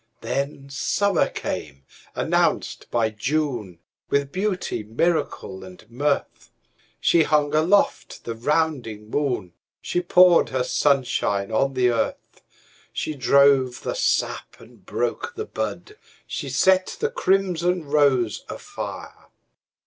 [0.21, 1.83] Then summer came,
[2.15, 3.77] announced by June,
[4.09, 6.49] With beauty, miracle and mirth.
[6.99, 12.41] She hung aloft the rounding moon, She poured her sunshine on the earth,
[12.91, 15.95] She drove the sap and broke the bud,
[16.25, 19.27] She set the crimson rose afire.